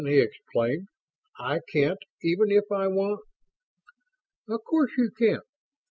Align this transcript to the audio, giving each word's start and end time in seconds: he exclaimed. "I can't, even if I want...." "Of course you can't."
he 0.03 0.19
exclaimed. 0.19 0.87
"I 1.37 1.59
can't, 1.71 1.99
even 2.23 2.49
if 2.49 2.63
I 2.71 2.87
want...." 2.87 3.21
"Of 4.49 4.63
course 4.63 4.89
you 4.97 5.11
can't." 5.11 5.43